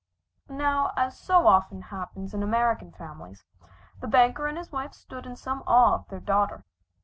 Now, 0.49 0.93
as 0.97 1.15
so 1.19 1.45
often 1.45 1.83
happens 1.83 2.33
in 2.33 2.41
American 2.41 2.91
families, 2.91 3.43
the 3.99 4.07
banker 4.07 4.47
and 4.47 4.57
his 4.57 4.71
wife 4.71 4.95
stood 4.95 5.27
in 5.27 5.35
some 5.35 5.61
awe 5.67 5.93
of 5.93 6.07
their 6.09 6.19
daughter. 6.19 6.65